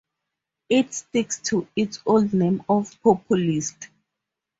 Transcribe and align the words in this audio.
It 0.67 0.95
sticks 0.95 1.39
to 1.41 1.67
its 1.75 1.99
old 2.07 2.33
name 2.33 2.63
of 2.67 2.99
populists. 3.03 3.85